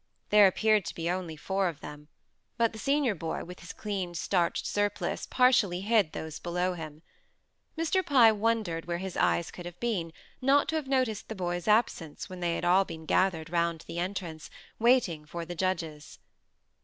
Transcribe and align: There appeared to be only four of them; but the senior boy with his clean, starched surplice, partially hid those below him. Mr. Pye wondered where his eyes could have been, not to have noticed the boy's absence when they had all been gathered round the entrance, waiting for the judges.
There 0.31 0.47
appeared 0.47 0.83
to 0.85 0.95
be 0.95 1.11
only 1.11 1.37
four 1.37 1.67
of 1.67 1.79
them; 1.79 2.07
but 2.57 2.73
the 2.73 2.79
senior 2.79 3.13
boy 3.13 3.43
with 3.43 3.59
his 3.59 3.71
clean, 3.71 4.15
starched 4.15 4.65
surplice, 4.65 5.27
partially 5.27 5.81
hid 5.81 6.13
those 6.13 6.39
below 6.39 6.73
him. 6.73 7.03
Mr. 7.77 8.03
Pye 8.03 8.31
wondered 8.31 8.85
where 8.85 8.97
his 8.97 9.15
eyes 9.15 9.51
could 9.51 9.67
have 9.67 9.79
been, 9.79 10.11
not 10.41 10.67
to 10.69 10.75
have 10.75 10.87
noticed 10.87 11.27
the 11.29 11.35
boy's 11.35 11.67
absence 11.67 12.27
when 12.31 12.39
they 12.39 12.55
had 12.55 12.65
all 12.65 12.83
been 12.83 13.05
gathered 13.05 13.51
round 13.51 13.81
the 13.85 13.99
entrance, 13.99 14.49
waiting 14.79 15.23
for 15.23 15.45
the 15.45 15.53
judges. 15.53 16.17